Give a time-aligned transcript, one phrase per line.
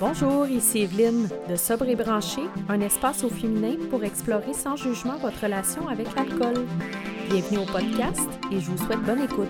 [0.00, 5.18] Bonjour, ici Evelyne de Sobre et Branché, un espace au féminin pour explorer sans jugement
[5.18, 6.66] votre relation avec l'alcool.
[7.28, 9.48] Bienvenue au podcast et je vous souhaite bonne écoute.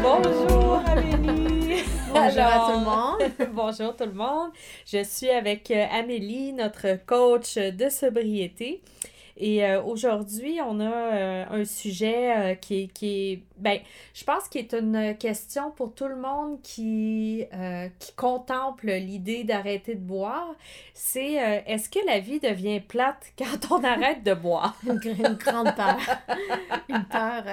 [0.00, 1.82] Bonjour Amélie!
[2.12, 3.32] Bonjour à tout le monde!
[3.54, 4.52] Bonjour tout le monde!
[4.86, 8.82] Je suis avec euh, Amélie, notre coach de sobriété.
[9.36, 13.80] Et euh, aujourd'hui, on a euh, un sujet euh, qui, est, qui est, ben,
[14.14, 17.44] je pense qu'il est une question pour tout le monde qui,
[17.98, 20.54] qui contemple l'idée d'arrêter de boire.
[20.92, 21.32] C'est
[21.66, 24.76] est-ce que la vie devient plate quand on arrête de boire?
[24.86, 24.98] une,
[25.34, 25.98] grande peur.
[26.88, 27.44] une peur.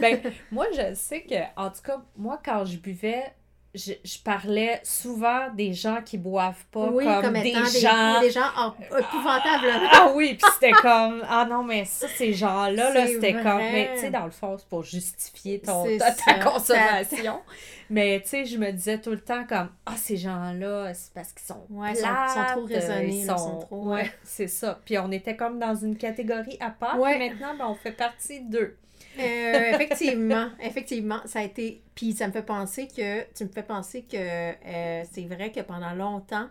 [0.00, 0.20] ben,
[0.50, 3.32] moi, je sais que, en tout cas, moi, quand je buvais,
[3.74, 8.20] je, je, parlais souvent des gens qui boivent pas comme, des, gens.
[8.20, 9.66] des gens épouvantables.
[9.90, 13.58] Ah oui puis c'était comme ah non mais ça ces gens là là c'était comme
[13.58, 17.40] mais tu sais dans le fond c'est pour justifier ton ta, consommation.
[17.88, 21.12] Mais tu sais je me disais tout le temps comme ah ces gens là c'est
[21.14, 24.80] parce qu'ils sont ouais, plates, sont, sont, trop raisonnés ils sont, trop ouais, c'est ça.
[24.84, 27.18] Puis on était comme dans une catégorie à part ouais.
[27.18, 28.76] maintenant ben, on fait partie d'eux
[29.18, 31.82] euh, effectivement, effectivement, ça a été.
[31.94, 33.22] Puis ça me fait penser que.
[33.34, 36.48] Tu me fais penser que euh, c'est vrai que pendant longtemps,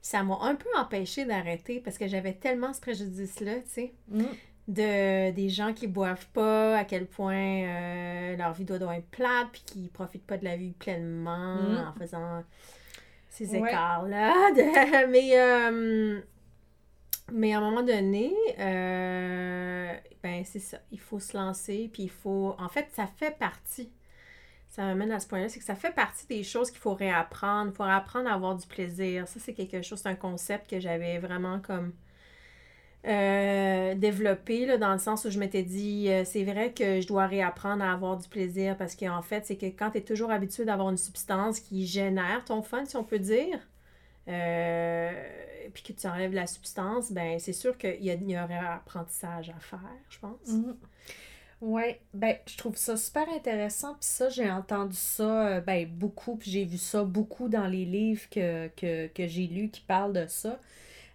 [0.00, 3.92] ça m'a un peu empêché d'arrêter parce que j'avais tellement ce préjudice-là, tu sais.
[4.08, 4.24] Mm.
[4.68, 9.48] De, des gens qui boivent pas, à quel point euh, leur vie doit, être plate,
[9.52, 11.88] puis qui profitent pas de la vie pleinement mm.
[11.88, 12.44] en faisant
[13.28, 14.52] ces écarts-là.
[15.08, 16.22] Mais
[17.32, 20.78] mais à un moment donné, euh, ben c'est ça.
[20.90, 22.54] Il faut se lancer, puis il faut.
[22.58, 23.90] En fait, ça fait partie.
[24.68, 27.72] Ça m'amène à ce point-là, c'est que ça fait partie des choses qu'il faut réapprendre.
[27.72, 29.28] Il faut réapprendre à avoir du plaisir.
[29.28, 31.92] Ça, c'est quelque chose, c'est un concept que j'avais vraiment comme
[33.06, 37.06] euh, développé, là, dans le sens où je m'étais dit, euh, c'est vrai que je
[37.06, 40.30] dois réapprendre à avoir du plaisir parce qu'en fait, c'est que quand tu es toujours
[40.30, 43.58] habitué d'avoir une substance qui génère ton fun, si on peut dire,
[44.28, 45.10] euh,
[45.72, 49.50] puis que tu enlèves la substance, ben c'est sûr qu'il y, y, aurait un apprentissage
[49.50, 50.48] à faire, je pense.
[50.48, 50.76] Mhm.
[51.62, 53.94] Oui, ben je trouve ça super intéressant.
[53.94, 57.84] Puis ça, j'ai entendu ça euh, ben, beaucoup, puis j'ai vu ça beaucoup dans les
[57.84, 60.58] livres que, que, j'ai lus qui parlent de ça.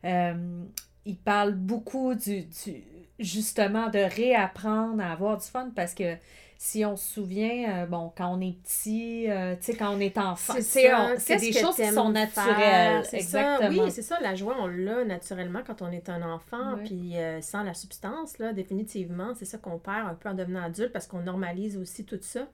[0.06, 0.63] Euh,
[1.06, 2.84] ils parlent beaucoup du, du
[3.19, 6.16] justement de réapprendre à avoir du fun parce que
[6.57, 10.00] si on se souvient, euh, bon, quand on est petit, euh, tu sais, quand on
[10.00, 13.03] est enfant, c'est des choses qui sont naturelles.
[13.13, 13.84] Exactement.
[13.84, 17.41] Oui, c'est ça, la joie, on l'a naturellement quand on est un enfant, puis euh,
[17.41, 21.06] sans la substance, là, définitivement, c'est ça qu'on perd un peu en devenant adulte parce
[21.06, 22.47] qu'on normalise aussi tout ça.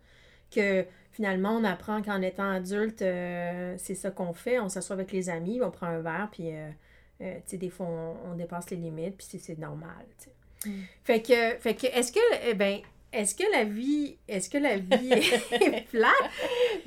[0.53, 4.59] Que finalement, on apprend qu'en étant adulte, c'est ça qu'on fait.
[4.59, 6.50] On s'assoit avec les amis, on prend un verre, puis,
[7.19, 7.88] tu sais, des fois,
[8.30, 10.69] on, dépasse les limites, puis c'est normal, tu sais.
[10.69, 10.84] Mm.
[11.03, 12.80] Fait que, fait que est-ce que, eh ben,
[13.13, 15.12] est-ce que la vie, est-ce que la vie
[15.51, 16.12] est plate?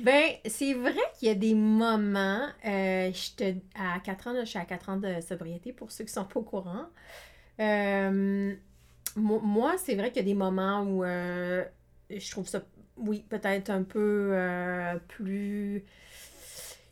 [0.01, 4.59] Ben, c'est vrai qu'il y a des moments, euh, je à 4 ans, je suis
[4.59, 6.87] à 4 ans de sobriété pour ceux qui sont pas au courant.
[7.59, 8.53] Euh,
[9.15, 11.63] moi, c'est vrai qu'il y a des moments où euh,
[12.09, 12.61] je trouve ça,
[12.97, 14.35] oui, peut-être un peu
[15.07, 15.83] plus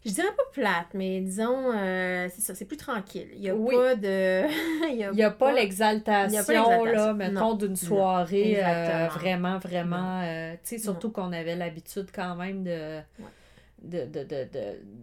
[0.05, 3.27] je dirais pas plate, mais disons, euh, c'est ça, c'est plus tranquille.
[3.33, 4.43] Il n'y a, pas de.
[4.91, 10.21] il n'y a, pas l'exaltation, là, mettons, d'une soirée euh, vraiment, vraiment.
[10.21, 12.99] Euh, tu sais, surtout qu'on avait l'habitude quand même de.
[13.83, 14.47] De, de, de,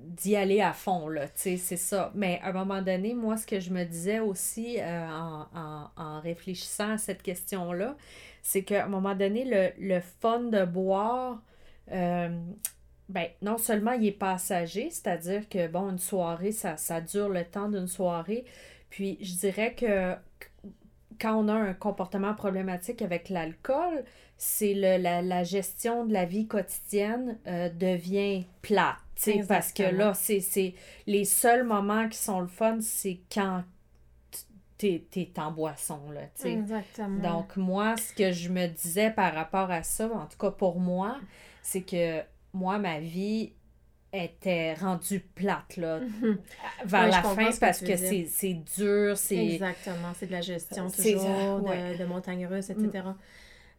[0.09, 2.11] d'y aller à fond, là, tu sais, c'est ça.
[2.17, 6.21] Mais à un moment donné, moi, ce que je me disais aussi en, en, en,
[6.21, 7.97] réfléchissant à cette question-là,
[8.43, 11.41] c'est qu'à un moment donné, le, le fun de boire,
[13.13, 17.45] ben, non seulement il est passager, c'est-à-dire que, bon, une soirée, ça, ça dure le
[17.45, 18.45] temps d'une soirée.
[18.89, 20.15] Puis, je dirais que
[21.21, 24.05] quand on a un comportement problématique avec l'alcool,
[24.39, 28.97] c'est le, la, la, gestion de la vie quotidienne euh, devient plate.
[29.47, 30.75] Parce que là, c'est
[31.07, 33.63] les seuls moments qui sont le fun, c'est quand
[34.79, 36.01] t'es es en boisson.
[36.11, 37.21] Là, Exactement.
[37.21, 40.81] Donc, moi, ce que je me disais par rapport à ça, en tout cas pour
[40.81, 41.21] moi,
[41.63, 43.53] c'est que moi, ma vie
[44.13, 46.39] était rendue plate là, mhm.
[46.85, 49.55] vers la fin parce que, c'est dur, c'est...
[49.55, 53.05] Exactement, c'est de la gestion toujours, de, de montagne russe, etc.
[53.07, 53.15] Mm.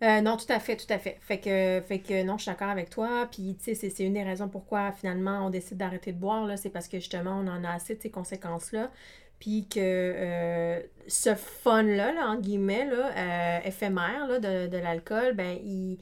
[0.03, 1.17] Euh, non, tout à fait, tout à fait.
[1.21, 3.27] Fait que, fait que non, je suis d'accord avec toi.
[3.31, 6.57] Puis, tu sais, c'est une des raisons pourquoi finalement on décide d'arrêter de boire, là.
[6.57, 8.91] C'est parce que justement, on en a assez de ces conséquences-là.
[9.39, 15.35] Puis que euh, ce fun-là, là, en guillemets, là, euh, éphémère là, de, de l'alcool,
[15.35, 15.99] ben, il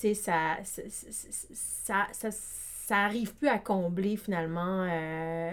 [0.00, 5.50] tu sais, ça ça, ça, ça, arrive plus à combler finalement euh,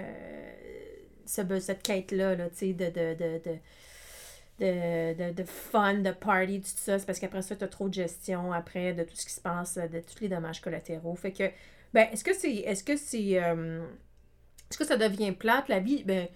[1.26, 3.58] ce, cette quête-là, tu sais, de, de, de,
[4.60, 6.98] de, de, fun, de party, tout ça.
[6.98, 9.42] C'est parce qu'après ça, tu as trop de gestion après de tout ce qui se
[9.42, 11.16] passe, de tous les dommages collatéraux.
[11.16, 11.52] Fait que,
[11.94, 12.56] ben, est-ce que c'est.
[12.56, 13.44] Est-ce que c'est.
[13.44, 13.86] Euh,
[14.70, 16.04] est-ce que ça devient plate, la vie?
[16.04, 16.28] Ben,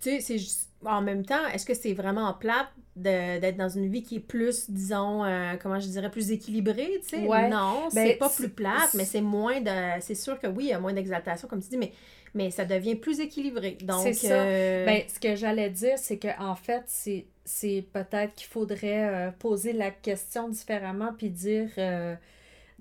[0.00, 0.38] tu sais, c'est
[0.84, 4.70] en même temps, est-ce que c'est vraiment plate d'être dans une vie qui est plus,
[4.70, 7.22] disons, euh, comment je dirais, plus équilibrée, tu sais?
[7.22, 10.00] Non, ben, c'est pas plus plate, mais c'est moins de...
[10.00, 11.92] C'est sûr que oui, il y a moins d'exaltation, comme tu dis, mais,
[12.34, 13.78] mais ça devient plus équilibré.
[13.82, 14.34] Donc, c'est ça.
[14.34, 19.30] Euh, ben, ce que j'allais dire, c'est qu'en en fait, c'est peut-être qu'il faudrait euh,
[19.30, 21.70] poser la question différemment puis dire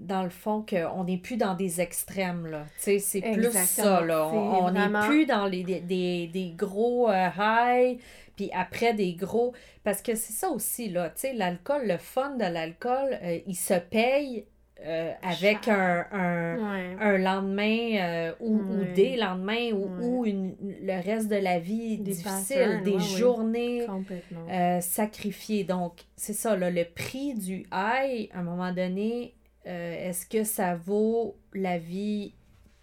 [0.02, 2.66] dans le fond, qu'on n'est plus dans des extrêmes, là.
[2.78, 4.28] Tu sais, c'est plus ça, là.
[4.28, 8.00] On n'est plus dans les, des, des, gros euh, highs,
[8.36, 9.54] puis après des gros...
[9.84, 11.10] Parce que c'est ça aussi, là.
[11.10, 14.46] Tu sais, l'alcool, le fun de l'alcool, euh, il se paye
[14.84, 21.28] euh, avec un, un, un, lendemain ou, ou, des lendemains ou, ou une, le reste
[21.28, 23.86] de la vie des difficile, des journées
[24.80, 25.64] sacrifiées.
[25.64, 29.36] Donc, c'est ça, là, le prix du high, à un moment donné,
[29.68, 32.34] euh, est-ce que ça vaut la vie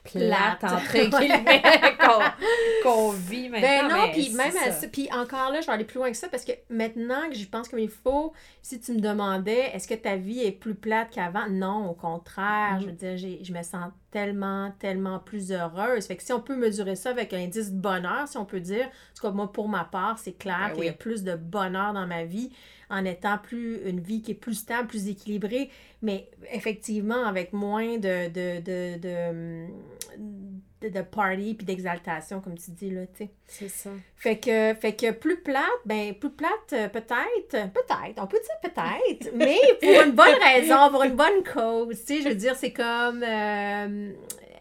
[0.05, 1.63] plate, entre guillemets,
[2.83, 3.69] qu'on vit maintenant?
[3.69, 4.53] Ben non, puis même
[4.93, 7.47] puis encore là, je vais aller plus loin que ça parce que maintenant que je
[7.47, 8.33] pense comme il faut,
[8.63, 12.79] si tu me demandais est-ce que ta vie est plus plate qu'avant, non, au contraire,
[12.81, 13.17] je veux mm.
[13.17, 16.07] dire, je me sens tellement, tellement plus heureuse.
[16.07, 18.61] Fait que si on peut mesurer ça avec un indice de bonheur, si on peut
[18.61, 21.25] dire, en tout cas, moi, pour ma part, c'est clair ben qu'il y a plus
[21.25, 22.51] de bonheur dans ma vie
[22.91, 25.71] en étant plus une vie qui est plus stable, plus équilibrée,
[26.03, 32.91] mais effectivement avec moins de, de, de, de, de party puis d'exaltation, comme tu dis,
[32.91, 33.31] là, tu sais.
[33.47, 33.91] C'est ça.
[34.17, 38.71] Fait que, fait que plus plate, ben plus plate, euh, peut-être, peut-être, on peut dire
[38.71, 42.55] peut-être, mais pour une bonne raison, pour une bonne cause, tu sais, je veux dire,
[42.57, 43.23] c'est comme...
[43.23, 44.13] Euh,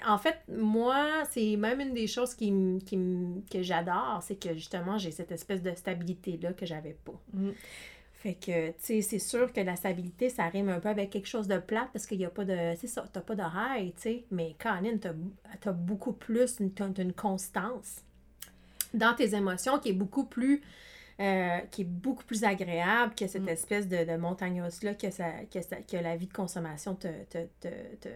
[0.07, 2.53] en fait, moi, c'est même une des choses qui,
[2.85, 2.97] qui
[3.51, 7.19] que j'adore, c'est que justement, j'ai cette espèce de stabilité-là que j'avais pas.
[7.33, 7.51] Mm.
[8.17, 11.27] Fait que, tu sais, c'est sûr que la stabilité, ça rime un peu avec quelque
[11.27, 12.73] chose de plat parce qu'il n'y a pas de.
[12.75, 14.25] C'est ça, t'as pas high, tu sais.
[14.31, 15.13] Mais Canin, t'as
[15.69, 18.01] as beaucoup plus, une, une constance
[18.95, 20.61] dans tes émotions qui est beaucoup plus.
[21.19, 23.49] Euh, qui est beaucoup plus agréable que cette mm.
[23.49, 27.39] espèce de, de montagne là que, ça, que, que la vie de consommation te, te,
[27.59, 28.09] te,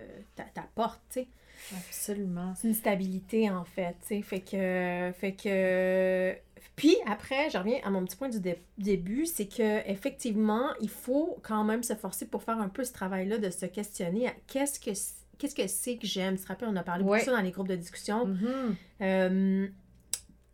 [0.53, 1.27] t'apporte, tu sais.
[1.75, 2.53] Absolument.
[2.55, 4.21] C'est une stabilité, en fait, tu sais.
[4.21, 6.35] Fait que, fait que
[6.75, 8.39] puis après, je reviens à mon petit point du
[8.77, 12.93] début, c'est que effectivement, il faut quand même se forcer pour faire un peu ce
[12.93, 14.91] travail-là de se questionner à qu'est-ce que
[15.37, 16.37] qu'est-ce que c'est que j'aime.
[16.37, 18.27] Tu te rappelles, on a parlé beaucoup de ça dans les groupes de discussion.
[18.27, 18.75] Mm-hmm.
[19.01, 19.67] Euh,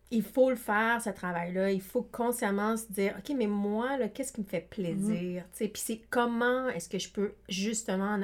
[0.09, 1.71] il faut le faire, ce travail-là.
[1.71, 5.43] Il faut consciemment se dire, OK, mais moi, qu'est-ce qui me fait plaisir?
[5.43, 5.71] Mm-hmm.
[5.71, 8.19] Puis c'est comment est-ce que je peux justement...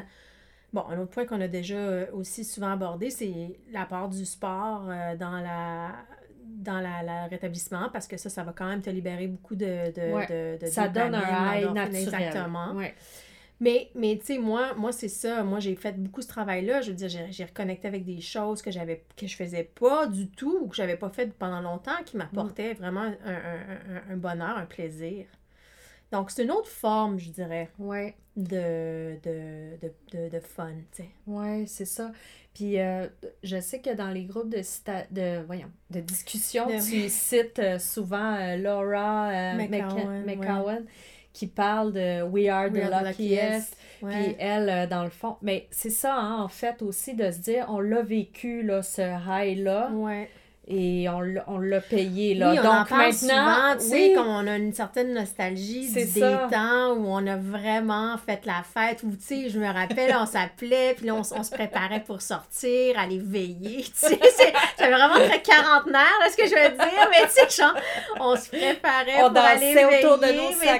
[0.71, 4.25] Bon, un autre point qu'on a déjà euh, aussi souvent abordé, c'est la part du
[4.25, 5.91] sport euh, dans la
[6.63, 9.91] dans le rétablissement parce que ça, ça va quand même te libérer beaucoup de.
[9.91, 12.03] de, de, ça donne un high naturel.
[12.03, 12.73] Exactement.
[13.59, 15.43] Mais, mais tu sais, moi, moi c'est ça.
[15.43, 16.81] Moi, j'ai fait beaucoup ce travail-là.
[16.81, 20.27] Je veux dire, j'ai reconnecté avec des choses que j'avais que je faisais pas du
[20.27, 22.77] tout ou que j'avais pas fait pendant longtemps qui m'apportaient mm.
[22.77, 25.25] vraiment un, un, bonheur, un plaisir.
[26.13, 28.13] Donc, c'est une autre forme, je dirais, ouais.
[28.37, 31.09] de, de, de, de, fun, tu sais.
[31.25, 32.11] Oui, c'est ça.
[32.53, 33.07] Puis, euh,
[33.41, 34.61] je sais que dans les groupes de,
[35.09, 40.85] de, voyons, de discussion, tu cites euh, souvent euh, Laura McCowan,
[41.33, 43.75] qui parle de We Are the Luckiest.
[44.05, 47.65] Puis elle, dans le fond, mais c'est ça, hein, en fait, aussi, de se dire,
[47.69, 49.89] on l'a vécu, là, ce high-là.
[49.93, 50.29] Ouais
[50.67, 52.35] et on, on l'a payé.
[52.35, 52.51] Là.
[52.51, 57.05] Oui, on Donc maintenant, tu sais, comme on a une certaine nostalgie des temps où
[57.07, 61.07] on a vraiment fait la fête, où tu sais, je me rappelle, on s'appelait, puis
[61.07, 64.17] là, on, se préparait pour sortir, aller veiller, tu sais,
[64.77, 67.63] c'est vraiment très quarantenaire, là, ce que je veux dire, mais tu sais,
[68.19, 70.05] on se préparait pour aller veiller.
[70.05, 70.79] autour de nos mais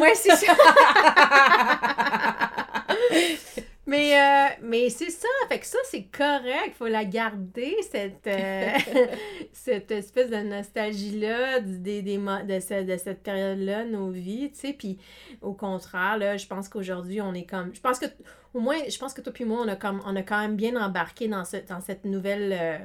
[0.00, 0.52] Ouais, c'est ça.
[3.86, 6.74] Mais, euh, mais c'est ça, fait que ça, c'est correct.
[6.76, 8.72] Faut la garder, cette, euh,
[9.52, 14.72] cette espèce de nostalgie-là des, des, de, de cette période-là, nos vies, tu sais.
[14.72, 14.98] Puis
[15.40, 17.72] au contraire, là, je pense qu'aujourd'hui, on est comme.
[17.74, 18.06] Je pense que,
[18.54, 20.56] au moins, je pense que toi puis moi, on a, comme, on a quand même
[20.56, 22.52] bien embarqué dans, ce, dans cette nouvelle.
[22.52, 22.78] Euh,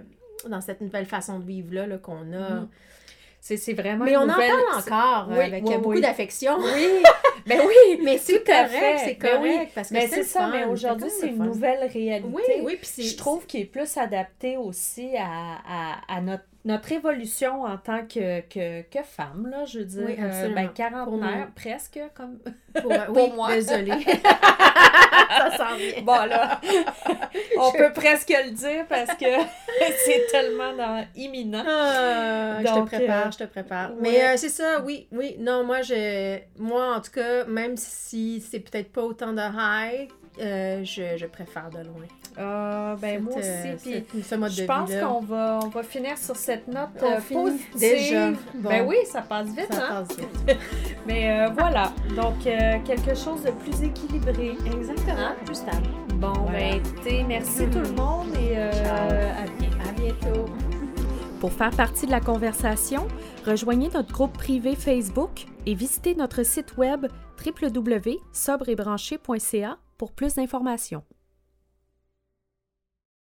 [0.50, 2.62] dans cette nouvelle façon de vivre-là -là, qu'on a.
[2.62, 2.70] Mm.
[3.44, 6.58] C'est vraiment Mais on en parle encore avec beaucoup d'affection.
[6.60, 7.04] Oui,
[7.48, 9.72] ben oui, mais c'est correct, c'est ben correct.
[9.74, 12.30] Parce que mais c'est ça, mais aujourd'hui, c'est une nouvelle réalité.
[12.32, 16.92] Oui, oui, puis Je trouve qu'il est plus adapté aussi à, à, à notre notre
[16.92, 21.50] évolution en tant que, que, que femme, là, je veux dire, oui, euh, ben, quarantenaire,
[21.56, 22.38] presque, comme
[22.82, 23.54] pour, pour moi.
[23.54, 23.92] Désolée.
[25.32, 26.04] ça sent bien.
[26.04, 26.62] Bon, là,
[27.58, 29.26] On peut presque le dire parce que
[30.06, 31.64] c'est tellement dans, imminent.
[31.66, 33.92] Ah, je te prépare, euh, je te prépare.
[34.00, 35.38] Mais euh, c'est ça, oui, oui.
[35.40, 40.10] Non, moi, je, moi, en tout cas, même si c'est peut-être pas autant de high,
[40.40, 42.06] euh, je, je, préfère de loin.
[42.38, 44.02] Ah, ben moi aussi.
[44.02, 46.90] Puis je pense qu'on va, on va finir sur cette note
[47.32, 47.78] positive.
[47.78, 48.32] Déjà.
[48.56, 49.72] Ben oui, ça passe vite.
[49.72, 50.06] Ça hein?
[50.08, 50.48] passe vite.
[51.06, 51.94] Mais voilà.
[52.16, 54.56] Donc, quelque chose de plus équilibré.
[54.66, 55.18] Exactement.
[55.18, 55.36] Hein?
[55.46, 55.88] Plus stable.
[56.16, 60.46] Bon, ben écoutez, merci tout le monde et à, à bientôt.
[61.42, 63.08] Pour faire partie de la conversation,
[63.48, 67.08] rejoignez notre groupe privé Facebook et visitez notre site web
[67.44, 71.04] www.sobrebranché.ca pour plus d'informations.